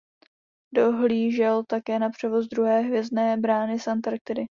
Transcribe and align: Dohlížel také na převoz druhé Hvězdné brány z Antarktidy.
Dohlížel 0.73 1.63
také 1.63 1.99
na 1.99 2.09
převoz 2.09 2.47
druhé 2.47 2.81
Hvězdné 2.81 3.37
brány 3.37 3.79
z 3.79 3.87
Antarktidy. 3.87 4.45